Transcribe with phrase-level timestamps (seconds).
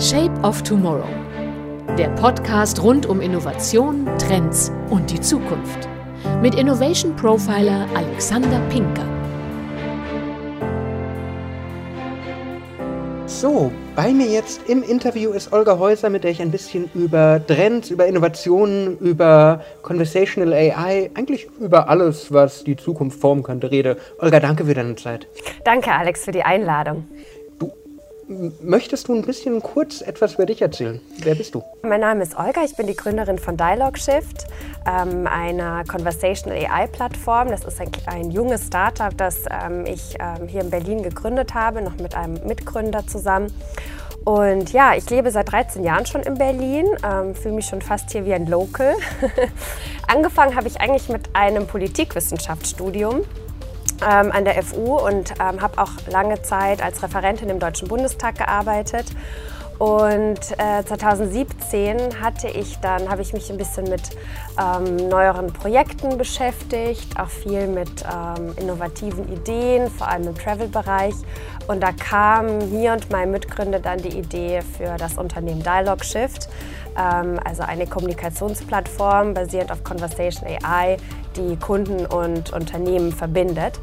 [0.00, 1.04] Shape of Tomorrow.
[1.98, 5.90] Der Podcast rund um Innovation, Trends und die Zukunft.
[6.40, 9.04] Mit Innovation Profiler Alexander Pinker.
[13.26, 17.38] So, bei mir jetzt im Interview ist Olga Häuser, mit der ich ein bisschen über
[17.46, 23.98] Trends, über Innovationen, über Conversational AI, eigentlich über alles, was die Zukunft formen könnte, rede.
[24.18, 25.26] Olga, danke für deine Zeit.
[25.64, 27.06] Danke, Alex, für die Einladung.
[28.62, 31.00] Möchtest du ein bisschen kurz etwas über dich erzählen?
[31.18, 31.64] Wer bist du?
[31.82, 34.46] Mein Name ist Olga, ich bin die Gründerin von Dialog Shift,
[34.86, 37.48] ähm, einer Conversational AI-Plattform.
[37.48, 41.82] Das ist ein, ein, junges Startup, das ähm, ich ähm, hier in Berlin gegründet habe,
[41.82, 43.52] noch mit einem Mitgründer zusammen.
[44.24, 48.12] Und ja, ich lebe seit 13 Jahren schon in Berlin, ähm, fühle mich schon fast
[48.12, 48.94] hier wie ein Local.
[50.06, 53.22] Angefangen habe ich eigentlich mit einem Politikwissenschaftsstudium
[54.02, 58.38] ähm, an der FU und ähm, habe auch lange Zeit als Referentin im Deutschen Bundestag
[58.38, 59.06] gearbeitet.
[59.80, 64.10] Und äh, 2017 hatte ich dann, habe ich mich ein bisschen mit
[64.60, 71.14] ähm, neueren Projekten beschäftigt, auch viel mit ähm, innovativen Ideen, vor allem im Travel-Bereich.
[71.66, 76.50] Und da kam mir und meinem Mitgründer dann die Idee für das Unternehmen Dialog Shift,
[76.96, 80.96] also eine Kommunikationsplattform basierend auf Conversation AI,
[81.36, 83.78] die Kunden und Unternehmen verbindet.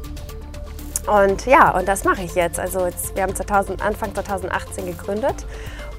[1.06, 2.60] Und ja, und das mache ich jetzt.
[2.60, 5.46] Also jetzt, wir haben 2000, Anfang 2018 gegründet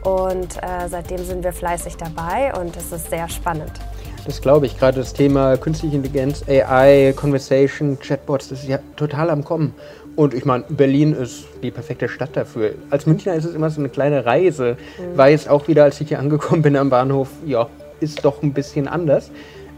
[0.04, 3.72] und äh, seitdem sind wir fleißig dabei und es ist sehr spannend.
[4.30, 4.77] Das glaube ich.
[4.77, 9.73] Gerade das Thema künstliche Intelligenz, AI, Conversation, Chatbots, das ist ja total am Kommen.
[10.16, 12.73] Und ich meine, Berlin ist die perfekte Stadt dafür.
[12.91, 14.77] Als Münchner ist es immer so eine kleine Reise.
[15.00, 15.17] Mhm.
[15.17, 17.69] Weiß auch wieder, als ich hier angekommen bin am Bahnhof, ja,
[18.02, 19.31] ist doch ein bisschen anders.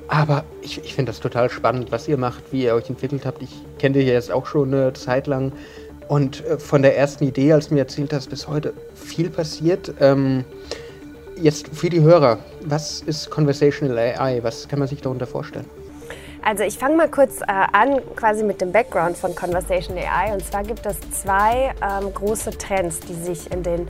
[0.09, 3.41] Aber ich, ich finde das total spannend, was ihr macht, wie ihr euch entwickelt habt.
[3.41, 5.53] Ich kenne dich jetzt auch schon eine Zeit lang.
[6.09, 9.94] Und äh, von der ersten Idee, als du mir erzählt hast, bis heute viel passiert.
[10.02, 10.44] Ähm,
[11.36, 14.44] jetzt für die Hörer, was ist Conversational AI?
[14.44, 15.66] Was kann man sich darunter vorstellen?
[16.44, 20.34] Also ich fange mal kurz äh, an, quasi mit dem Background von Conversational AI.
[20.34, 23.88] Und zwar gibt es zwei ähm, große Trends, die sich in den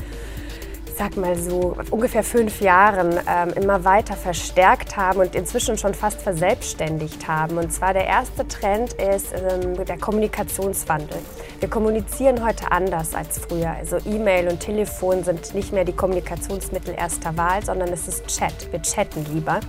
[0.98, 6.22] sag mal so, ungefähr fünf Jahren ähm, immer weiter verstärkt haben und inzwischen schon fast
[6.22, 7.58] verselbstständigt haben.
[7.58, 11.18] Und zwar der erste Trend ist ähm, der Kommunikationswandel.
[11.60, 13.72] Wir kommunizieren heute anders als früher.
[13.72, 18.72] Also E-Mail und Telefon sind nicht mehr die Kommunikationsmittel erster Wahl, sondern es ist Chat.
[18.72, 19.60] Wir chatten lieber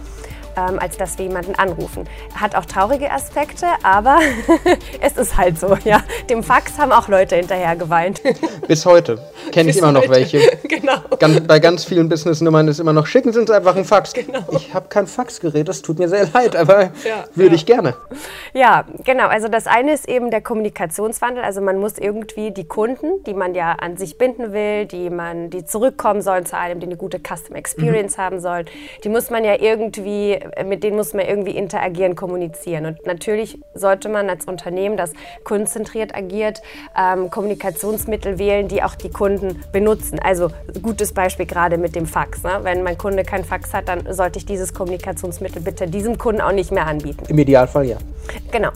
[0.57, 2.09] ähm, als dass wir jemanden anrufen.
[2.35, 4.19] Hat auch traurige Aspekte, aber
[5.01, 5.77] es ist halt so.
[5.85, 6.03] Ja.
[6.29, 8.21] Dem Fax haben auch Leute hinterher geweint.
[8.67, 9.19] Bis heute
[9.51, 10.01] kenne ich immer heute.
[10.01, 10.41] noch welche.
[10.69, 10.99] genau.
[11.19, 14.13] Ganz, bei ganz vielen Businessnummern ist immer noch, schicken Sie uns einfach ein Fax.
[14.13, 14.45] Genau.
[14.53, 17.55] Ich habe kein Faxgerät, das tut mir sehr leid, aber ja, würde ja.
[17.55, 17.95] ich gerne.
[18.53, 19.29] Ja, genau.
[19.29, 21.43] Also das eine ist eben der Kommunikationswandel.
[21.43, 25.51] Also man muss irgendwie die Kunden, die man ja an sich binden will, die man,
[25.51, 28.23] die zurückkommen sollen zu einem, die eine gute Custom Experience mhm.
[28.23, 28.67] haben sollen,
[29.05, 32.87] die muss man ja irgendwie mit denen muss man irgendwie interagieren, kommunizieren.
[32.87, 35.13] Und natürlich sollte man als Unternehmen, das
[35.45, 36.63] kundenzentriert agiert,
[36.99, 40.19] ähm, Kommunikationsmittel wählen, die auch die Kunden benutzen.
[40.19, 40.51] Also
[40.81, 42.43] gutes Beispiel gerade mit dem Fax.
[42.43, 42.61] Ne?
[42.63, 46.53] Wenn mein Kunde kein Fax hat, dann sollte ich dieses Kommunikationsmittel bitte diesem Kunden auch
[46.53, 47.25] nicht mehr anbieten.
[47.29, 47.97] Im Idealfall ja.
[48.51, 48.71] Genau.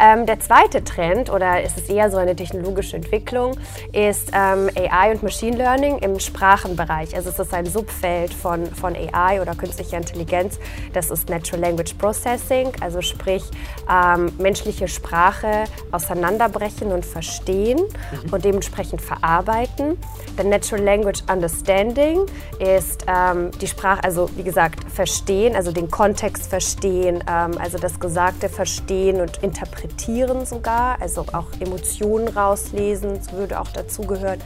[0.00, 3.56] Ähm, der zweite Trend, oder es ist eher so eine technologische Entwicklung,
[3.92, 7.14] ist ähm, AI und Machine Learning im Sprachenbereich.
[7.14, 10.58] Also es ist ein Subfeld von, von AI oder künstlicher Intelligenz.
[10.92, 13.42] Das ist Natural Language Processing, also sprich
[13.90, 18.32] ähm, menschliche Sprache auseinanderbrechen und verstehen mhm.
[18.32, 19.98] und dementsprechend verarbeiten.
[20.36, 22.26] Der Natural Language Understanding
[22.58, 27.98] ist ähm, die Sprache, also wie gesagt, verstehen, also den Kontext verstehen, ähm, also das
[28.00, 34.40] Gesagte verstehen und interpretieren sogar, also auch Emotionen rauslesen, das würde auch dazugehören.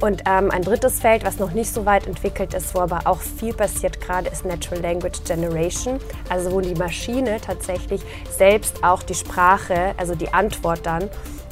[0.00, 3.20] Und ähm, ein drittes Feld, was noch nicht so weit entwickelt ist, wo aber auch
[3.20, 5.98] viel passiert gerade, ist Natural Language Generation.
[6.28, 8.00] Also wo die Maschine tatsächlich
[8.30, 11.10] selbst auch die Sprache, also die Antwort dann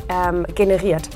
[0.09, 1.09] ähm, generiert.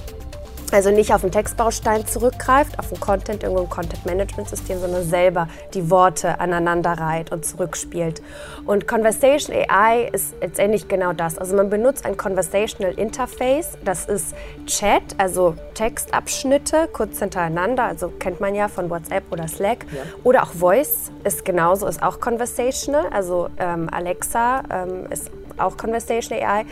[0.73, 6.39] Also nicht auf den Textbaustein zurückgreift, auf den Content, irgendein Content-Management-System, sondern selber die Worte
[6.39, 8.23] aneinander reiht und zurückspielt.
[8.67, 11.39] Und Conversation AI ist letztendlich genau das.
[11.39, 14.35] Also man benutzt ein Conversational Interface, das ist
[14.67, 19.87] Chat, also Textabschnitte kurz hintereinander, also kennt man ja von WhatsApp oder Slack.
[19.93, 20.03] Ja.
[20.23, 26.39] Oder auch Voice ist genauso, ist auch Conversational, also ähm, Alexa ähm, ist auch Conversation
[26.39, 26.65] AI.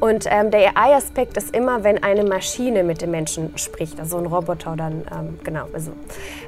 [0.00, 4.26] Und ähm, der AI-Aspekt ist immer, wenn eine Maschine mit dem Menschen spricht, also ein
[4.26, 5.92] Roboter dann, ähm, genau, also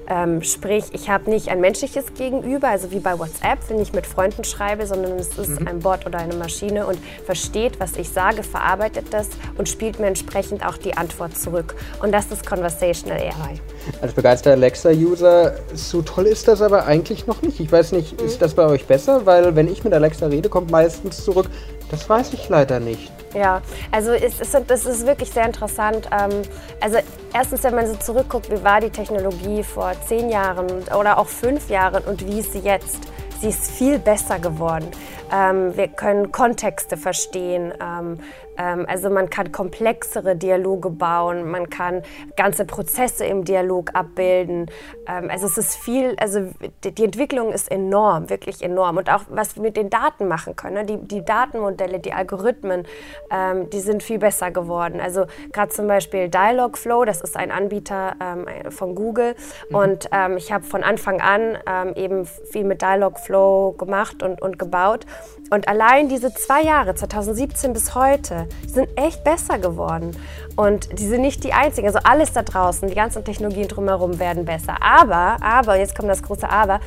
[0.09, 4.07] ähm, sprich, ich habe nicht ein menschliches Gegenüber, also wie bei WhatsApp, wenn ich mit
[4.07, 5.69] Freunden schreibe, sondern es ist mhm.
[5.69, 9.29] ein Bot oder eine Maschine und versteht, was ich sage, verarbeitet das
[9.59, 11.75] und spielt mir entsprechend auch die Antwort zurück.
[12.03, 13.61] Und das ist Conversational AI.
[14.01, 17.61] Als begeisterter Alexa-User, so toll ist das aber eigentlich noch nicht.
[17.61, 18.27] Ich weiß nicht, mhm.
[18.27, 19.27] ist das bei euch besser?
[19.27, 21.47] Weil wenn ich mit Alexa rede, kommt meistens zurück,
[21.91, 23.13] das weiß ich leider nicht.
[23.35, 23.61] Ja,
[23.91, 26.09] also es ist, das ist wirklich sehr interessant.
[26.11, 26.43] Ähm,
[26.81, 26.99] also
[27.35, 30.67] erstens, wenn man so zurückguckt, wie war die Technologie vor zehn Jahren
[30.99, 32.99] oder auch fünf Jahren und wie ist sie jetzt?
[33.41, 34.89] Sie ist viel besser geworden.
[35.33, 37.73] Ähm, wir können Kontexte verstehen.
[37.81, 38.19] Ähm,
[38.59, 42.03] ähm, also man kann komplexere Dialoge bauen, man kann
[42.37, 44.71] ganze Prozesse im Dialog abbilden.
[45.07, 46.51] Ähm, also es ist viel, also
[46.85, 48.97] die Entwicklung ist enorm, wirklich enorm.
[48.97, 50.85] Und auch was wir mit den Daten machen können, ne?
[50.85, 52.87] die, die Datenmodelle, die Algorithmen,
[53.31, 55.01] ähm, die sind viel besser geworden.
[55.01, 59.35] Also gerade zum Beispiel Dialogflow, das ist ein Anbieter ähm, von Google.
[59.71, 59.77] Mhm.
[59.77, 61.59] Und ich habe von Anfang an
[61.95, 65.05] eben viel mit Dialogflow gemacht und, und gebaut.
[65.51, 70.17] Und allein diese zwei Jahre, 2017 bis heute, sind echt besser geworden.
[70.57, 71.87] Und die sind nicht die einzigen.
[71.87, 74.77] Also alles da draußen, die ganzen Technologien drumherum werden besser.
[74.81, 76.81] Aber, aber, jetzt kommt das große Aber,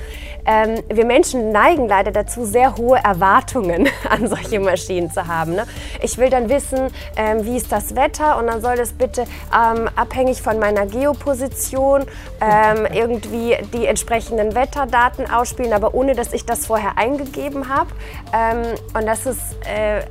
[0.46, 5.54] ähm, wir Menschen neigen leider dazu, sehr hohe Erwartungen an solche Maschinen zu haben.
[5.54, 5.66] Ne?
[6.02, 9.88] Ich will dann wissen, ähm, wie ist das Wetter und dann soll das bitte ähm,
[9.96, 12.06] abhängig von meiner Geoposition
[12.42, 17.92] ähm, irgendwie die entsprechenden Wetterdaten ausspielen, aber ohne dass ich das vorher eingegeben habe.
[18.52, 20.02] Ähm, und das ist äh,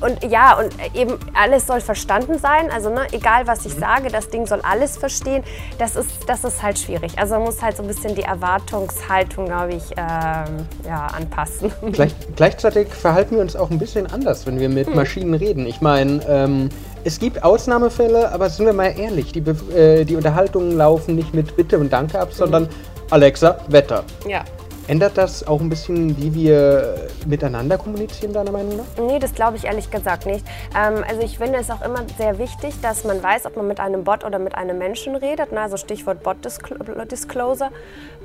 [0.00, 2.70] und ja, und eben alles soll verstanden sein.
[2.70, 3.80] Also ne, egal, was ich mhm.
[3.80, 5.42] sage, das Ding soll alles verstehen.
[5.78, 7.18] Das ist, das ist halt schwierig.
[7.18, 11.72] Also man muss halt so ein bisschen die Erwartungshaltung, glaube ich, ähm, ja, anpassen.
[11.92, 14.96] Gleich, gleichzeitig verhalten wir uns auch ein bisschen anders, wenn wir mit hm.
[14.96, 15.66] Maschinen reden.
[15.66, 16.68] Ich meine, ähm,
[17.04, 21.56] es gibt Ausnahmefälle, aber sind wir mal ehrlich, die, äh, die Unterhaltungen laufen nicht mit
[21.56, 22.68] Bitte und Danke ab, sondern mhm.
[23.10, 24.04] Alexa, Wetter.
[24.26, 24.44] Ja.
[24.86, 29.02] Ändert das auch ein bisschen, wie wir miteinander kommunizieren, deiner Meinung nach?
[29.02, 30.44] Nee, das glaube ich ehrlich gesagt nicht.
[30.76, 33.80] Ähm, also ich finde es auch immer sehr wichtig, dass man weiß, ob man mit
[33.80, 35.52] einem Bot oder mit einem Menschen redet.
[35.52, 35.60] Ne?
[35.62, 37.70] Also Stichwort Bot-Disclosure.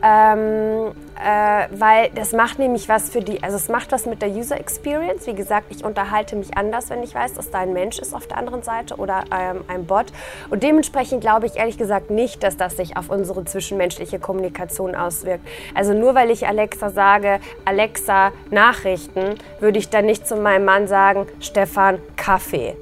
[0.01, 0.91] Ähm,
[1.21, 4.59] äh, weil das macht nämlich was für die, also es macht was mit der User
[4.59, 5.27] Experience.
[5.27, 8.27] Wie gesagt, ich unterhalte mich anders, wenn ich weiß, dass da ein Mensch ist auf
[8.27, 10.07] der anderen Seite oder ähm, ein Bot.
[10.49, 15.45] Und dementsprechend glaube ich ehrlich gesagt nicht, dass das sich auf unsere zwischenmenschliche Kommunikation auswirkt.
[15.73, 20.87] Also nur weil ich Alexa sage, Alexa, Nachrichten, würde ich dann nicht zu meinem Mann
[20.87, 22.75] sagen, Stefan, Kaffee.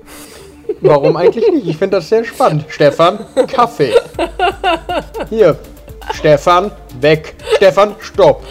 [0.80, 1.68] Warum eigentlich nicht?
[1.68, 2.64] Ich finde das sehr spannend.
[2.70, 3.94] Stefan, Kaffee.
[5.30, 5.58] Hier,
[6.14, 6.72] Stefan,
[7.02, 7.36] weg.
[7.58, 8.42] Stefan, stopp.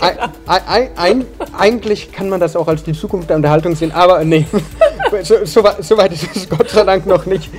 [0.00, 1.26] Ein, ein, ein,
[1.58, 4.46] eigentlich kann man das auch als die Zukunft der Unterhaltung sehen, aber nee,
[5.22, 7.50] so, so, so weit ist es Gott sei Dank noch nicht.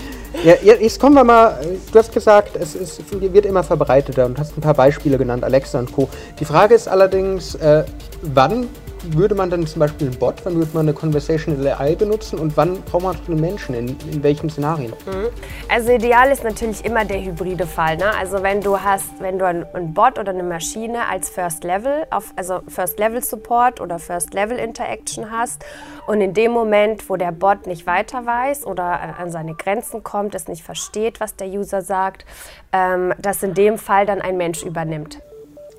[0.44, 1.60] Ja, jetzt kommen wir mal,
[1.92, 5.80] du hast gesagt, es ist, wird immer verbreiteter und hast ein paar Beispiele genannt, Alexa
[5.80, 6.10] und Co.
[6.40, 7.84] Die Frage ist allerdings, äh,
[8.22, 8.68] wann
[9.14, 12.56] würde man dann zum Beispiel einen Bot, wann würde man eine Conversational AI benutzen und
[12.58, 14.94] wann braucht man einen Menschen, in, in welchen Szenarien?
[15.06, 15.28] Mhm.
[15.70, 17.98] Also ideal ist natürlich immer der hybride Fall.
[17.98, 18.12] Ne?
[18.18, 22.34] Also wenn du hast, wenn du einen Bot oder eine Maschine als First Level, auf,
[22.36, 25.64] also First Level Support oder First Level Interaction hast
[26.08, 30.36] und in dem Moment, wo der Bot nicht weiter weiß oder an seine Grenzen kommt,
[30.36, 32.26] es nicht versteht, was der User sagt,
[32.72, 35.20] ähm, dass in dem Fall dann ein Mensch übernimmt.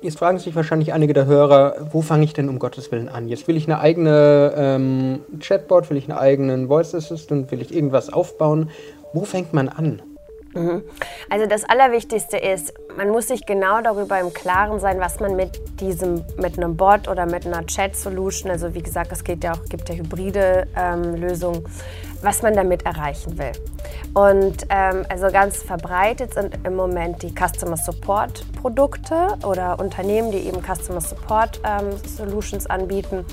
[0.07, 3.27] Jetzt fragen sich wahrscheinlich einige der Hörer, wo fange ich denn um Gottes Willen an?
[3.27, 7.75] Jetzt will ich eine eigene ähm, Chatbot, will ich einen eigenen Voice Assistant, will ich
[7.75, 8.69] irgendwas aufbauen.
[9.11, 10.01] Wo fängt man an?
[10.53, 10.83] Mhm.
[11.29, 15.79] Also das Allerwichtigste ist, man muss sich genau darüber im Klaren sein, was man mit
[15.79, 19.63] diesem, mit einem Bot oder mit einer Chat-Solution, also wie gesagt, es geht ja auch,
[19.65, 21.63] gibt ja hybride ähm, Lösungen,
[22.23, 23.51] was man damit erreichen will.
[24.15, 30.39] Und ähm, also ganz verbreitet sind im Moment die Customer Support Produkte oder Unternehmen, die
[30.39, 33.23] eben Customer Support ähm, Solutions anbieten.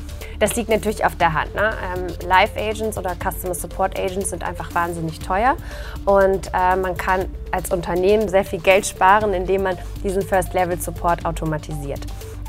[0.40, 1.54] Das liegt natürlich auf der Hand.
[1.54, 1.70] Ne?
[1.96, 5.56] Ähm, Live Agents oder Customer Support Agents sind einfach wahnsinnig teuer
[6.04, 10.80] und äh, man kann als Unternehmen sehr viel Geld sparen, indem man diesen First Level
[10.80, 12.00] Support automatisiert.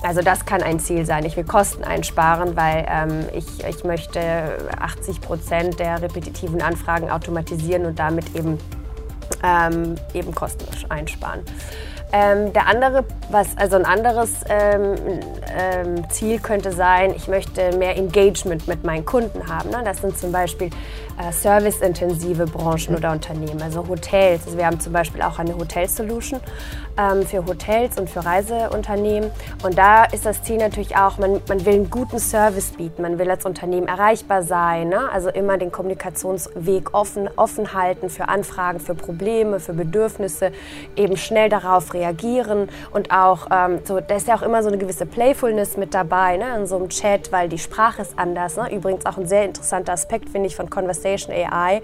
[0.01, 1.25] Also das kann ein Ziel sein.
[1.25, 4.19] Ich will Kosten einsparen, weil ähm, ich, ich möchte
[4.79, 8.57] 80 Prozent der repetitiven Anfragen automatisieren und damit eben,
[9.43, 11.41] ähm, eben Kosten einsparen.
[12.11, 14.95] Ähm, der andere, was, also ein anderes ähm,
[15.57, 19.69] ähm, Ziel könnte sein, ich möchte mehr Engagement mit meinen Kunden haben.
[19.69, 19.81] Ne?
[19.83, 20.69] Das sind zum Beispiel
[21.17, 24.45] äh, serviceintensive Branchen oder Unternehmen, also Hotels.
[24.45, 26.41] Also wir haben zum Beispiel auch eine Hotel-Solution
[26.97, 29.31] ähm, für Hotels und für Reiseunternehmen.
[29.63, 33.17] Und da ist das Ziel natürlich auch, man, man will einen guten Service bieten, man
[33.17, 35.09] will als Unternehmen erreichbar sein, ne?
[35.11, 40.51] also immer den Kommunikationsweg offen, offen halten für Anfragen, für Probleme, für Bedürfnisse,
[40.95, 44.77] eben schnell darauf reagieren und auch, ähm, so, da ist ja auch immer so eine
[44.77, 46.55] gewisse Playfulness mit dabei ne?
[46.57, 48.57] in so einem Chat, weil die Sprache ist anders.
[48.57, 48.73] Ne?
[48.73, 51.81] Übrigens auch ein sehr interessanter Aspekt, finde ich, von Conversation AI,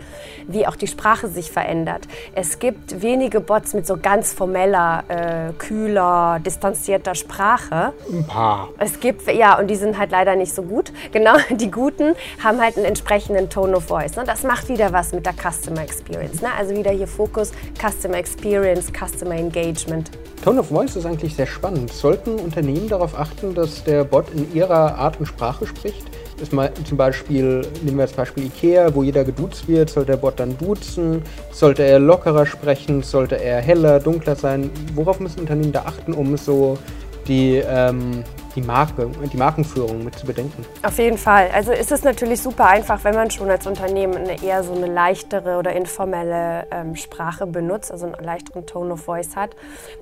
[0.47, 2.07] wie auch die Sprache sich verändert.
[2.35, 7.93] Es gibt wenige Bots mit so ganz formeller, äh, kühler, distanzierter Sprache.
[8.11, 8.69] Ein paar.
[8.77, 10.91] Es gibt, ja, und die sind halt leider nicht so gut.
[11.11, 14.15] Genau, die guten haben halt einen entsprechenden Tone of Voice.
[14.15, 14.23] Ne?
[14.25, 16.41] Das macht wieder was mit der Customer Experience.
[16.41, 16.49] Ne?
[16.57, 20.00] Also wieder hier Fokus Customer Experience, Customer Engagement.
[20.43, 21.91] Tone of Voice ist eigentlich sehr spannend.
[21.91, 26.03] Sollten Unternehmen darauf achten, dass der Bot in ihrer Art und Sprache spricht?
[26.41, 30.17] Ist mal zum Beispiel, nehmen wir das Beispiel Ikea, wo jeder geduzt wird, sollte der
[30.17, 31.21] Bot dann duzen?
[31.51, 33.03] Sollte er lockerer sprechen?
[33.03, 34.71] Sollte er heller, dunkler sein?
[34.95, 36.79] Worauf müssen Unternehmen da achten, um so
[37.27, 38.23] die, ähm,
[38.55, 40.65] die Marke, die Markenführung mit zu bedenken.
[40.83, 41.49] Auf jeden Fall.
[41.53, 44.87] Also ist es natürlich super einfach, wenn man schon als Unternehmen eine eher so eine
[44.87, 49.55] leichtere oder informelle ähm, Sprache benutzt, also einen leichteren Tone of Voice hat.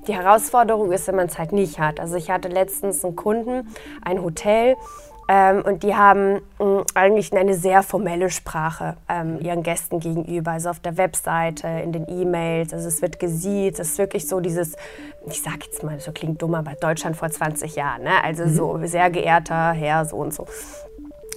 [0.07, 1.99] Die Herausforderung ist, wenn man es halt nicht hat.
[1.99, 3.67] Also ich hatte letztens einen Kunden,
[4.01, 4.75] ein Hotel,
[5.31, 10.51] ähm, und die haben mh, eigentlich eine sehr formelle Sprache ähm, ihren Gästen gegenüber.
[10.53, 14.39] Also auf der Webseite, in den E-Mails, also es wird gesiezt, es ist wirklich so
[14.39, 14.75] dieses,
[15.27, 18.23] ich sag jetzt mal, so klingt dumm, aber Deutschland vor 20 Jahren, ne?
[18.23, 18.55] also mhm.
[18.55, 20.47] so sehr geehrter Herr, so und so.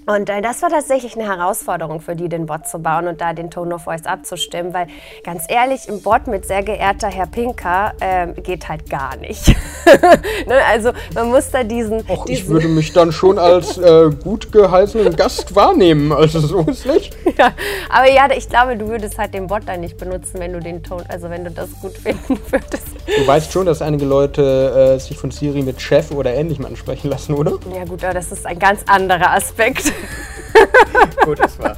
[0.04, 3.32] Und äh, das war tatsächlich eine Herausforderung für die, den Bot zu bauen und da
[3.32, 4.88] den Tone of Voice abzustimmen, weil
[5.23, 9.49] ganz ehrlich, im Bot mit sehr geehrter Herr Pinker äh, geht halt gar nicht.
[10.47, 10.54] ne?
[10.68, 14.50] Also man muss da diesen, Och, diesen ich würde mich dann schon als äh, gut
[14.50, 17.16] geheißenen Gast wahrnehmen, also so ist nicht.
[17.38, 17.52] ja,
[17.88, 20.82] aber ja, ich glaube, du würdest halt den Bot dann nicht benutzen, wenn du den
[20.82, 22.88] Ton, also wenn du das gut finden würdest.
[23.06, 27.09] Du weißt schon, dass einige Leute äh, sich von Siri mit Chef oder ähnlichem ansprechen
[27.09, 27.52] lassen, oder?
[27.73, 29.91] Ja gut, aber das ist ein ganz anderer Aspekt.
[31.25, 31.76] Gut, das war.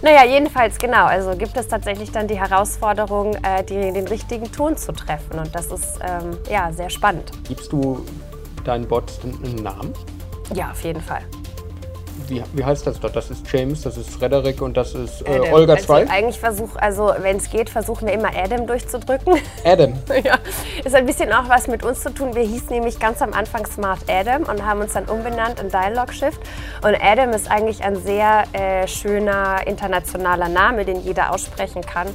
[0.00, 1.06] Naja, jedenfalls genau.
[1.06, 5.38] Also gibt es tatsächlich dann die Herausforderung, äh, die, den richtigen Ton zu treffen.
[5.38, 7.32] Und das ist ähm, ja sehr spannend.
[7.46, 8.04] Gibst du
[8.64, 9.92] deinen Bot einen Namen?
[10.54, 11.22] Ja, auf jeden Fall.
[12.26, 13.16] Wie, wie heißt das dort?
[13.16, 15.50] Das ist James, das ist Frederik und das ist äh.
[15.52, 16.10] Olga also 2?
[16.10, 19.34] Eigentlich versuche, also wenn es geht, versuchen wir immer Adam durchzudrücken.
[19.64, 19.94] Adam.
[20.24, 20.38] ja,
[20.84, 22.34] ist ein bisschen auch was mit uns zu tun.
[22.34, 26.12] Wir hießen nämlich ganz am Anfang Smart Adam und haben uns dann umbenannt in Dialog
[26.12, 26.40] Shift.
[26.82, 32.08] Und Adam ist eigentlich ein sehr äh, schöner internationaler Name, den jeder aussprechen kann.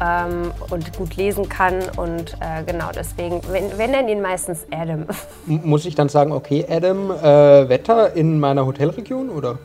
[0.00, 5.06] Ähm, und gut lesen kann und äh, genau deswegen, wenn, wir nennen ihn meistens Adam.
[5.46, 9.58] Muss ich dann sagen, okay, Adam, äh, Wetter in meiner Hotelregion oder?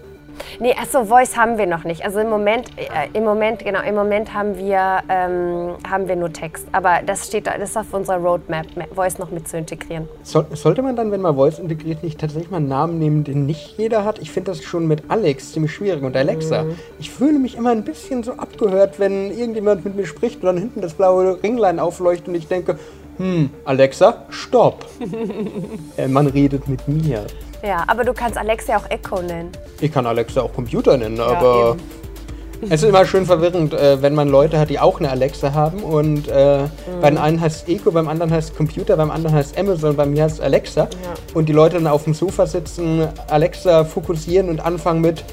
[0.59, 2.03] Nee, achso, Voice haben wir noch nicht.
[2.05, 2.85] Also im Moment, äh,
[3.17, 6.67] im Moment, genau, im Moment haben wir, ähm, haben wir nur Text.
[6.71, 10.07] Aber das steht, da- das ist auf unserer Roadmap, Voice noch mit zu integrieren.
[10.23, 13.45] Soll, sollte man dann, wenn man Voice integriert, nicht tatsächlich mal einen Namen nehmen, den
[13.45, 14.19] nicht jeder hat?
[14.19, 16.65] Ich finde das schon mit Alex ziemlich schwierig und Alexa.
[16.99, 20.57] Ich fühle mich immer ein bisschen so abgehört, wenn irgendjemand mit mir spricht und dann
[20.57, 22.77] hinten das blaue Ringlein aufleuchtet und ich denke,
[23.17, 24.85] hm, Alexa, stopp.
[25.97, 27.25] äh, man redet mit mir.
[27.61, 29.51] Ja, aber du kannst Alexa auch Echo nennen.
[29.81, 31.75] Ich kann Alexa auch Computer nennen, aber
[32.61, 35.83] es ist immer schön verwirrend, äh, wenn man Leute hat, die auch eine Alexa haben
[35.83, 36.67] und äh,
[37.01, 39.57] bei dem einen heißt es Eco, beim anderen heißt es Computer, beim anderen heißt es
[39.57, 40.87] Amazon, bei mir heißt es Alexa
[41.33, 45.23] und die Leute dann auf dem Sofa sitzen, Alexa fokussieren und anfangen mit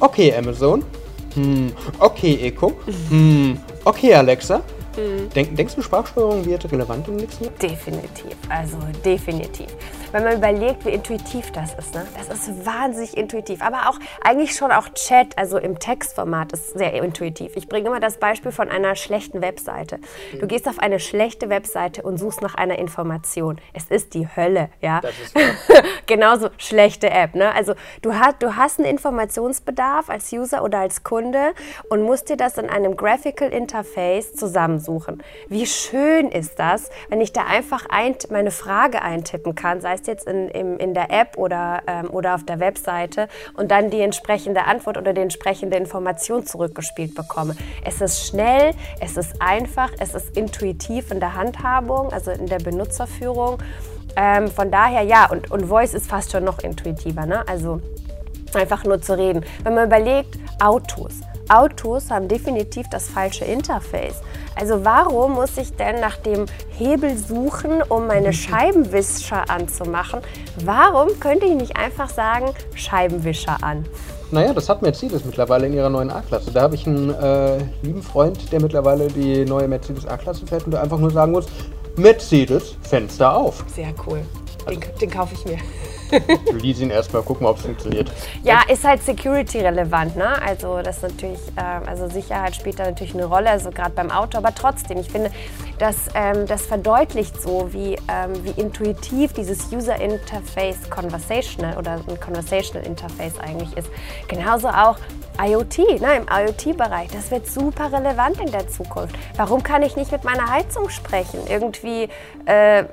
[0.00, 0.84] Okay Amazon,
[1.34, 2.72] hm, okay Eco,
[3.08, 4.62] hm, okay Alexa.
[4.96, 7.52] Denk, denkst du, Sprachsteuerung wird relevant im nächsten Jahr?
[7.60, 9.66] Definitiv, also definitiv.
[10.14, 12.06] Wenn man überlegt, wie intuitiv das ist, ne?
[12.16, 13.60] das ist wahnsinnig intuitiv.
[13.62, 17.56] Aber auch eigentlich schon auch Chat, also im Textformat ist sehr intuitiv.
[17.56, 19.98] Ich bringe immer das Beispiel von einer schlechten Webseite.
[20.38, 23.58] Du gehst auf eine schlechte Webseite und suchst nach einer Information.
[23.72, 25.00] Es ist die Hölle, ja.
[25.00, 25.34] Das ist.
[26.06, 27.34] Genauso schlechte App.
[27.34, 27.52] Ne?
[27.52, 31.54] Also du, hast, du hast einen Informationsbedarf als User oder als Kunde
[31.88, 34.83] und musst dir das in einem Graphical Interface zusammensuchen.
[35.48, 40.06] Wie schön ist das, wenn ich da einfach ein, meine Frage eintippen kann, sei es
[40.06, 44.00] jetzt in, im, in der App oder, ähm, oder auf der Webseite und dann die
[44.00, 47.56] entsprechende Antwort oder die entsprechende Information zurückgespielt bekomme.
[47.84, 52.58] Es ist schnell, es ist einfach, es ist intuitiv in der Handhabung, also in der
[52.58, 53.58] Benutzerführung.
[54.16, 57.46] Ähm, von daher ja, und, und Voice ist fast schon noch intuitiver, ne?
[57.48, 57.80] Also
[58.54, 59.44] einfach nur zu reden.
[59.62, 61.14] Wenn man überlegt, Autos.
[61.48, 64.22] Autos haben definitiv das falsche Interface.
[64.56, 70.20] Also warum muss ich denn nach dem Hebel suchen, um meine Scheibenwischer anzumachen?
[70.64, 73.84] Warum könnte ich nicht einfach sagen, Scheibenwischer an?
[74.30, 76.50] Naja, das hat Mercedes mittlerweile in ihrer neuen A-Klasse.
[76.50, 80.72] Da habe ich einen äh, lieben Freund, der mittlerweile die neue Mercedes A-Klasse fährt und
[80.72, 81.46] der einfach nur sagen muss,
[81.96, 83.64] Mercedes, Fenster auf.
[83.72, 84.22] Sehr cool.
[84.68, 85.58] Den, den kaufe ich mir.
[86.52, 88.10] Lies ihn erstmal, gucken, ob es funktioniert.
[88.42, 90.40] Ja, ist halt security relevant, ne?
[90.42, 94.38] Also das natürlich, äh, also Sicherheit spielt da natürlich eine Rolle, also gerade beim Auto,
[94.38, 95.30] aber trotzdem, ich finde,
[95.78, 102.20] dass ähm, das verdeutlicht so, wie, ähm, wie intuitiv dieses User Interface Conversational oder ein
[102.20, 103.88] Conversational Interface eigentlich ist.
[104.28, 104.98] Genauso auch
[105.42, 109.16] IoT, ne, im IoT-Bereich, das wird super relevant in der Zukunft.
[109.36, 111.40] Warum kann ich nicht mit meiner Heizung sprechen?
[111.48, 112.08] Irgendwie
[112.46, 112.84] äh,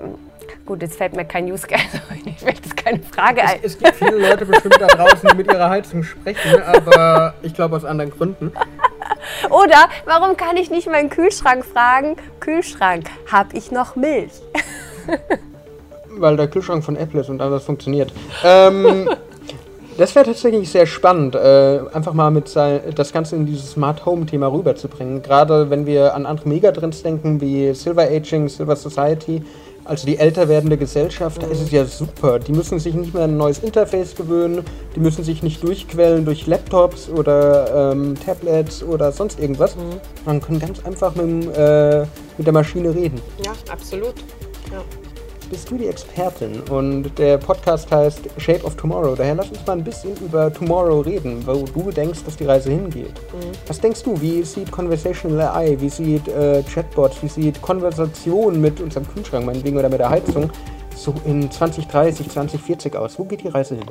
[0.65, 2.21] Gut, jetzt fällt mir kein Use Case ein.
[2.25, 3.59] Ich möchte keine Frage ein.
[3.61, 7.53] Es, es, gibt viele Leute bestimmt da draußen, die mit ihrer Heizung sprechen, aber ich
[7.53, 8.51] glaube aus anderen Gründen.
[9.49, 12.15] Oder warum kann ich nicht meinen Kühlschrank fragen?
[12.39, 14.31] Kühlschrank, habe ich noch Milch?
[16.09, 18.13] Weil der Kühlschrank von Apple ist und alles funktioniert.
[18.43, 19.09] Ähm,
[19.97, 24.05] das wäre tatsächlich sehr spannend, äh, einfach mal mit sein, das Ganze in dieses Smart
[24.05, 25.21] Home Thema rüberzubringen.
[25.21, 29.43] Gerade wenn wir an andere Megatrends denken wie Silver Aging, Silver Society,
[29.91, 32.39] also die älter werdende Gesellschaft, da ist es ja super.
[32.39, 34.63] Die müssen sich nicht mehr an ein neues Interface gewöhnen,
[34.95, 39.75] die müssen sich nicht durchquellen durch Laptops oder ähm, Tablets oder sonst irgendwas.
[39.75, 39.99] Mhm.
[40.25, 42.05] Man kann ganz einfach mit, äh,
[42.37, 43.19] mit der Maschine reden.
[43.43, 44.15] Ja, absolut.
[44.71, 44.81] Ja
[45.51, 49.15] bist du die Expertin und der Podcast heißt Shape of Tomorrow.
[49.15, 52.71] Daher lass uns mal ein bisschen über Tomorrow reden, wo du denkst, dass die Reise
[52.71, 53.13] hingeht.
[53.33, 53.51] Mhm.
[53.67, 58.79] Was denkst du, wie sieht Conversational AI, wie sieht äh, Chatbots, wie sieht Konversation mit
[58.79, 60.49] unserem Kühlschrank meinetwegen oder mit der Heizung
[61.01, 63.17] so in 2030, 2040 aus?
[63.17, 63.85] Wo geht die Reise hin?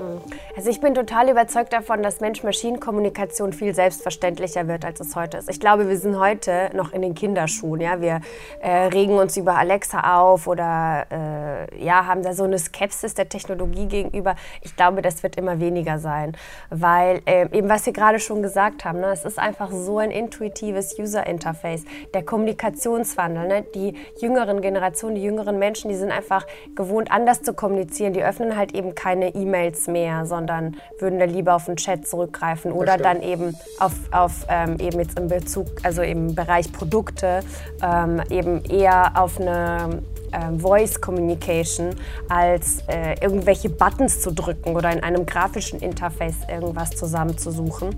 [0.57, 5.51] Also ich bin total überzeugt davon, dass Mensch-Maschinen-Kommunikation viel selbstverständlicher wird, als es heute ist.
[5.51, 7.81] Ich glaube, wir sind heute noch in den Kinderschuhen.
[7.81, 8.01] Ja?
[8.01, 8.21] Wir
[8.61, 13.29] äh, regen uns über Alexa auf oder äh, ja, haben da so eine Skepsis der
[13.29, 14.37] Technologie gegenüber.
[14.63, 16.37] Ich glaube, das wird immer weniger sein,
[16.71, 19.11] weil äh, eben was wir gerade schon gesagt haben, ne?
[19.13, 21.85] es ist einfach so ein intuitives User-Interface.
[22.15, 23.65] Der Kommunikationswandel, ne?
[23.75, 28.13] die jüngeren Generationen, die jüngeren Menschen, die sind einfach gewohnt, gewohnt, anders zu kommunizieren.
[28.13, 32.73] Die öffnen halt eben keine E-Mails mehr, sondern würden da lieber auf den Chat zurückgreifen
[32.73, 37.41] oder dann eben auf, auf ähm, eben jetzt im Bezug, also im Bereich Produkte,
[37.83, 41.95] ähm, eben eher auf eine äh, Voice Communication
[42.29, 47.97] als äh, irgendwelche Buttons zu drücken oder in einem grafischen Interface irgendwas zusammenzusuchen.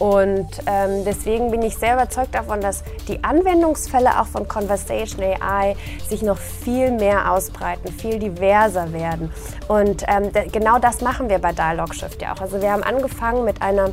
[0.00, 5.76] Und ähm, deswegen bin ich sehr überzeugt davon, dass die Anwendungsfälle auch von Conversation AI
[6.08, 9.30] sich noch viel mehr ausbreiten, viel diverser werden.
[9.68, 12.40] Und ähm, genau das machen wir bei Dialog Shift ja auch.
[12.40, 13.90] Also wir haben angefangen mit einer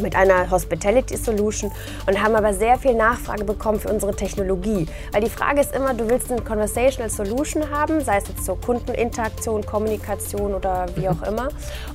[0.00, 1.70] mit einer Hospitality Solution
[2.06, 4.86] und haben aber sehr viel Nachfrage bekommen für unsere Technologie.
[5.12, 8.56] Weil die Frage ist immer, du willst eine Conversational Solution haben, sei es jetzt so
[8.56, 11.48] Kundeninteraktion, Kommunikation oder wie auch immer.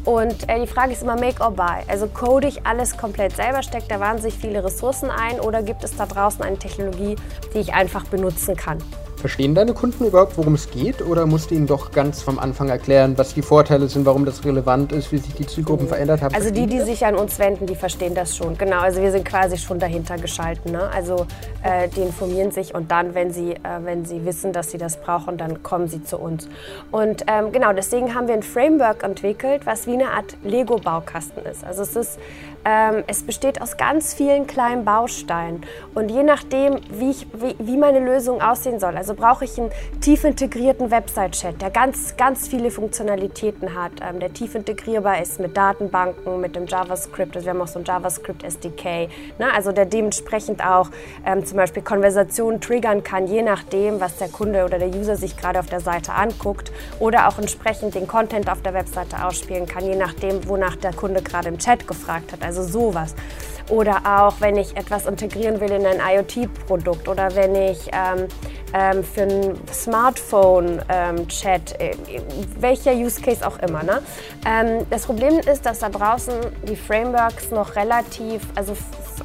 [0.06, 1.84] Und äh, die Frage ist immer Make or Buy.
[1.88, 5.96] Also code ich alles komplett selber, steckt da wahnsinnig viele Ressourcen ein oder gibt es
[5.96, 7.16] da draußen eine Technologie,
[7.54, 8.80] die ich einfach benutzen kann?
[9.22, 11.04] Verstehen deine Kunden überhaupt, worum es geht?
[11.04, 14.44] Oder musst du ihnen doch ganz vom Anfang erklären, was die Vorteile sind, warum das
[14.44, 16.34] relevant ist, wie sich die Zielgruppen verändert haben?
[16.34, 18.58] Also die, die sich an uns wenden, die verstehen das schon.
[18.58, 20.72] Genau, also wir sind quasi schon dahinter geschalten.
[20.72, 20.90] Ne?
[20.92, 21.28] Also
[21.62, 24.98] äh, die informieren sich und dann, wenn sie, äh, wenn sie wissen, dass sie das
[24.98, 26.50] brauchen, dann kommen sie zu uns.
[26.90, 31.64] Und ähm, genau, deswegen haben wir ein Framework entwickelt, was wie eine Art Lego-Baukasten ist.
[31.64, 32.20] Also es ist
[32.64, 35.66] es besteht aus ganz vielen kleinen Bausteinen.
[35.96, 39.72] Und je nachdem, wie, ich, wie, wie meine Lösung aussehen soll, also brauche ich einen
[40.00, 45.58] tief integrierten Website-Chat, der ganz, ganz viele Funktionalitäten hat, ähm, der tief integrierbar ist mit
[45.58, 47.36] Datenbanken, mit dem JavaScript.
[47.36, 49.52] Also wir haben auch so ein JavaScript SDK, ne?
[49.54, 50.90] also der dementsprechend auch
[51.26, 55.38] ähm, zum Beispiel Konversationen triggern kann, je nachdem, was der Kunde oder der User sich
[55.38, 59.86] gerade auf der Seite anguckt oder auch entsprechend den Content auf der Webseite ausspielen kann,
[59.86, 62.44] je nachdem, wonach der Kunde gerade im Chat gefragt hat.
[62.44, 63.16] Also also sowas.
[63.70, 68.28] Oder auch, wenn ich etwas integrieren will in ein IoT-Produkt oder wenn ich ähm,
[68.74, 72.22] ähm, für ein Smartphone-Chat, ähm, äh,
[72.60, 73.84] welcher Use Case auch immer.
[73.84, 74.02] Ne?
[74.46, 76.34] Ähm, das Problem ist, dass da draußen
[76.68, 78.76] die Frameworks noch relativ, also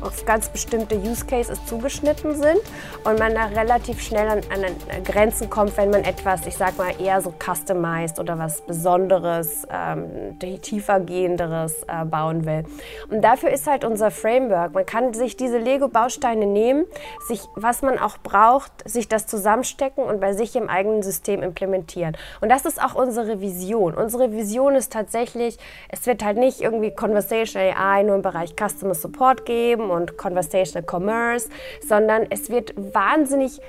[0.02, 2.60] auf ganz bestimmte Use Cases zugeschnitten sind
[3.04, 6.92] und man da relativ schnell an, an Grenzen kommt, wenn man etwas, ich sag mal,
[7.00, 12.64] eher so customized oder was Besonderes, ähm, tiefergehenderes äh, bauen will.
[13.10, 14.74] Und dafür ist halt unser Framework.
[14.74, 16.84] Man kann sich diese Lego-Bausteine nehmen,
[17.26, 22.16] sich, was man auch braucht, sich das zusammenstecken und bei sich im eigenen System implementieren.
[22.40, 23.94] Und das ist auch unsere Vision.
[23.94, 28.94] Unsere Vision ist tatsächlich, es wird halt nicht irgendwie Conversation AI nur im Bereich Customer
[28.94, 31.48] Support geben und Conversational Commerce,
[31.86, 33.60] sondern es wird wahnsinnig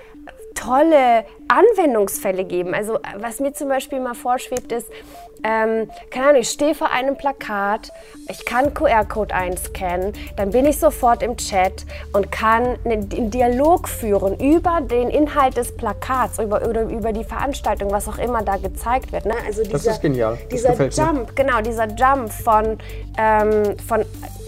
[0.55, 2.73] tolle Anwendungsfälle geben.
[2.73, 4.87] Also was mir zum Beispiel mal vorschwebt ist,
[5.43, 7.91] ähm, keine Ahnung, ich stehe vor einem Plakat,
[8.27, 14.39] ich kann QR-Code einscannen, dann bin ich sofort im Chat und kann einen Dialog führen
[14.39, 19.11] über den Inhalt des Plakats über, oder über die Veranstaltung, was auch immer da gezeigt
[19.11, 19.25] wird.
[19.25, 19.35] Ne?
[19.45, 20.37] Also dieser, das ist genial.
[20.49, 21.33] Das dieser Jump, mir.
[21.35, 22.79] genau, dieser Jump von,
[23.17, 24.03] ähm, von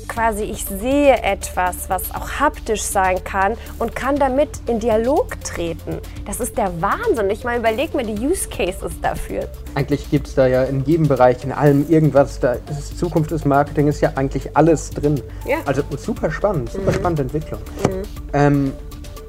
[0.09, 5.99] quasi, ich sehe etwas, was auch haptisch sein kann und kann damit in Dialog treten.
[6.25, 7.29] Das ist der Wahnsinn.
[7.29, 9.47] Ich meine, überleg mir die Use Cases dafür.
[9.75, 12.39] Eigentlich gibt es da ja in jedem Bereich, in allem irgendwas.
[12.39, 15.21] Da ist Zukunft des Marketing ist ja eigentlich alles drin.
[15.45, 15.57] Ja.
[15.65, 16.95] Also super spannend, super mhm.
[16.95, 17.61] spannende Entwicklung.
[17.87, 18.01] Mhm.
[18.33, 18.73] Ähm,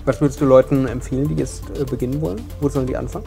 [0.04, 2.40] was würdest du Leuten empfehlen, die jetzt äh, beginnen wollen?
[2.60, 3.26] Wo sollen die anfangen?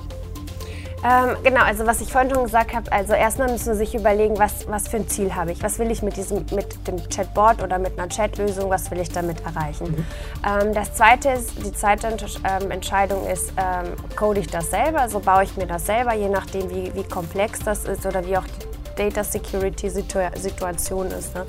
[1.04, 4.40] Ähm, genau, also was ich vorhin schon gesagt habe, also erstmal müssen Sie sich überlegen,
[4.40, 5.62] was, was für ein Ziel habe ich.
[5.62, 9.10] Was will ich mit, diesem, mit dem Chatbot oder mit einer Chatlösung, was will ich
[9.10, 9.88] damit erreichen?
[9.88, 10.06] Mhm.
[10.46, 15.20] Ähm, das zweite ist, die zweite ähm, Entscheidung ist, ähm, code ich das selber, also
[15.20, 18.46] baue ich mir das selber, je nachdem wie, wie komplex das ist oder wie auch
[18.46, 21.36] die Data Security Situation ist.
[21.36, 21.46] Ne?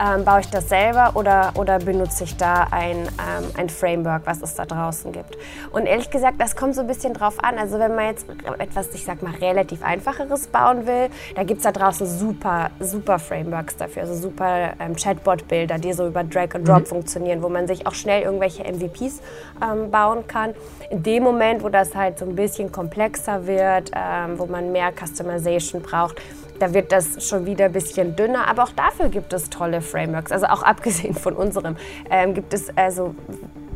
[0.00, 4.42] Ähm, baue ich das selber oder, oder benutze ich da ein, ähm, ein Framework, was
[4.42, 5.36] es da draußen gibt?
[5.72, 7.58] Und ehrlich gesagt, das kommt so ein bisschen drauf an.
[7.58, 8.26] Also wenn man jetzt
[8.58, 13.18] etwas, ich sag mal, relativ einfacheres bauen will, da gibt es da draußen super, super
[13.18, 16.86] Frameworks dafür, also super ähm, Chatbot-Bilder, die so über Drag and Drop mhm.
[16.86, 19.20] funktionieren, wo man sich auch schnell irgendwelche MVPs
[19.60, 20.54] ähm, bauen kann.
[20.90, 24.92] In dem Moment, wo das halt so ein bisschen komplexer wird, ähm, wo man mehr
[24.92, 26.20] Customization braucht,
[26.58, 30.32] da wird das schon wieder ein bisschen dünner, aber auch dafür gibt es tolle Frameworks.
[30.32, 31.76] Also auch abgesehen von unserem
[32.10, 33.14] ähm, gibt es also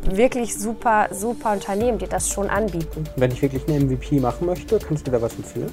[0.03, 3.05] wirklich super, super Unternehmen, die das schon anbieten.
[3.15, 5.71] Wenn ich wirklich eine MVP machen möchte, kannst du da was empfehlen?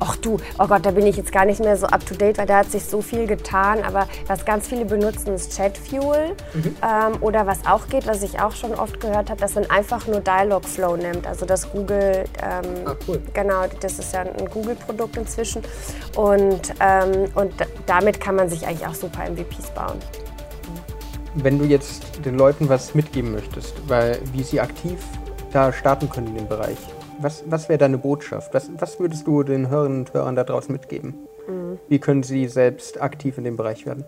[0.00, 2.38] Ach du, oh Gott, da bin ich jetzt gar nicht mehr so up to date,
[2.38, 3.82] weil da hat sich so viel getan.
[3.84, 6.34] Aber was ganz viele benutzen, ist Chatfuel.
[6.54, 6.76] Mhm.
[6.82, 10.06] Ähm, oder was auch geht, was ich auch schon oft gehört habe, dass man einfach
[10.06, 11.26] nur Dialogflow nimmt.
[11.26, 13.20] Also das Google, ähm, ah, cool.
[13.32, 15.62] genau, das ist ja ein Google-Produkt inzwischen.
[16.16, 17.52] Und, ähm, und
[17.86, 19.98] damit kann man sich eigentlich auch super MVPs bauen.
[21.34, 24.98] Wenn du jetzt den Leuten was mitgeben möchtest, weil, wie sie aktiv
[25.52, 26.78] da starten können in dem Bereich,
[27.18, 28.54] was, was wäre deine Botschaft?
[28.54, 31.14] Was, was würdest du den Hörerinnen und Hörern da draußen mitgeben?
[31.48, 31.78] Mhm.
[31.88, 34.04] Wie können sie selbst aktiv in dem Bereich werden?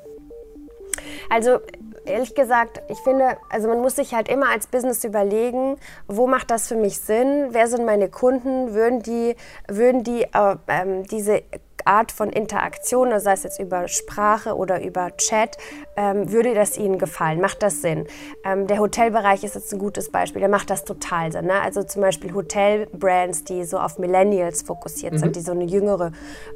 [1.30, 1.58] Also
[2.04, 6.50] ehrlich gesagt, ich finde, also man muss sich halt immer als Business überlegen, wo macht
[6.50, 7.48] das für mich Sinn?
[7.50, 8.74] Wer sind meine Kunden?
[8.74, 9.36] Würden die,
[9.68, 11.42] würden die äh, äh, diese
[11.88, 15.56] Art von Interaktion, sei es jetzt über Sprache oder über Chat,
[15.96, 17.40] ähm, würde das Ihnen gefallen?
[17.40, 18.06] Macht das Sinn?
[18.44, 21.46] Ähm, der Hotelbereich ist jetzt ein gutes Beispiel, da macht das total Sinn.
[21.46, 21.60] Ne?
[21.60, 25.18] Also zum Beispiel Hotelbrands, die so auf Millennials fokussiert mhm.
[25.18, 26.12] sind, die so eine jüngere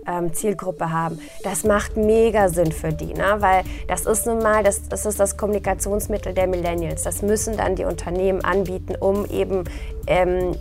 [0.06, 3.36] ähm, Zielgruppe haben, das macht mega Sinn für die, ne?
[3.38, 7.04] weil das ist nun mal, das, das ist das Kommunikationsmittel der Millennials.
[7.04, 9.64] Das müssen dann die Unternehmen anbieten, um eben
[10.06, 10.56] ähm,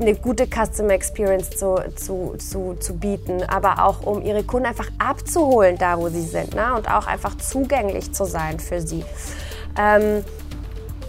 [0.00, 4.88] eine gute Customer Experience zu, zu, zu, zu bieten, aber auch um ihre Kunden einfach
[4.98, 6.74] abzuholen, da wo sie sind ne?
[6.74, 9.04] und auch einfach zugänglich zu sein für sie.
[9.78, 10.24] Ähm,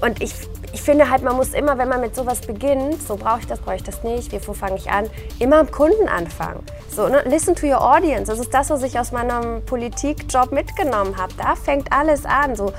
[0.02, 0.34] und ich,
[0.72, 3.60] ich finde halt, man muss immer, wenn man mit sowas beginnt, so brauche ich das,
[3.60, 5.10] brauche ich das nicht, wie, wo fange ich an,
[5.40, 6.64] immer am Kunden anfangen.
[6.90, 7.22] So, ne?
[7.26, 8.32] Listen to your audience.
[8.32, 11.34] Das ist das, was ich aus meinem Politikjob mitgenommen habe.
[11.38, 12.56] Da fängt alles an.
[12.56, 12.72] So,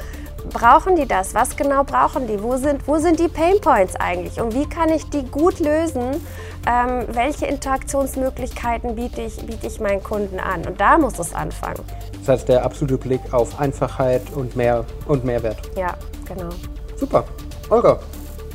[0.49, 1.35] brauchen die das?
[1.35, 2.43] Was genau brauchen die?
[2.43, 4.41] Wo sind, wo sind die Pain Points eigentlich?
[4.41, 6.25] Und wie kann ich die gut lösen?
[6.67, 10.67] Ähm, welche Interaktionsmöglichkeiten biete ich, biete ich meinen Kunden an?
[10.67, 11.83] Und da muss es anfangen.
[12.21, 15.59] Das heißt, der absolute Blick auf Einfachheit und, mehr, und Mehrwert.
[15.77, 15.95] Ja,
[16.27, 16.51] genau.
[16.97, 17.25] Super.
[17.71, 18.01] Olga,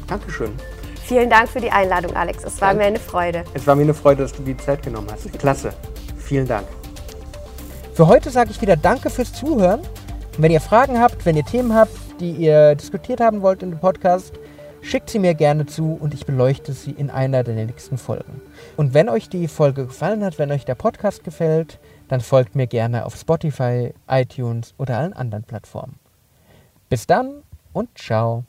[0.08, 0.52] Dankeschön.
[1.04, 2.44] Vielen Dank für die Einladung, Alex.
[2.44, 2.84] Es war Danke.
[2.84, 3.44] mir eine Freude.
[3.54, 5.32] Es war mir eine Freude, dass du die Zeit genommen hast.
[5.38, 5.74] Klasse.
[6.18, 6.68] Vielen Dank.
[7.94, 9.82] Für heute sage ich wieder Danke fürs Zuhören.
[10.36, 13.70] Und wenn ihr Fragen habt, wenn ihr Themen habt, die ihr diskutiert haben wollt in
[13.70, 14.34] dem Podcast,
[14.82, 18.42] schickt sie mir gerne zu und ich beleuchte sie in einer der nächsten Folgen.
[18.76, 22.68] Und wenn euch die Folge gefallen hat, wenn euch der Podcast gefällt, dann folgt mir
[22.68, 25.96] gerne auf Spotify, iTunes oder allen anderen Plattformen.
[26.90, 28.44] Bis dann und ciao.